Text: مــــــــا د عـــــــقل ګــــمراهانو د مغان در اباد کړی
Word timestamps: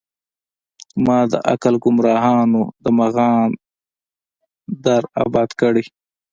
مــــــــا 1.05 1.17
د 1.31 1.33
عـــــــقل 1.51 1.75
ګــــمراهانو 1.83 2.63
د 2.83 2.85
مغان 2.99 3.49
در 4.85 5.03
اباد 5.23 5.49
کړی 5.59 5.83